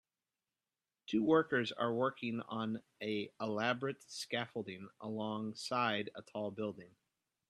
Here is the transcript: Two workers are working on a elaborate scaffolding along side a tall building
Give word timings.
Two 1.05 1.23
workers 1.23 1.71
are 1.71 1.93
working 1.93 2.41
on 2.49 2.81
a 3.03 3.31
elaborate 3.39 4.01
scaffolding 4.11 4.89
along 4.99 5.53
side 5.53 6.09
a 6.15 6.23
tall 6.23 6.49
building 6.49 6.95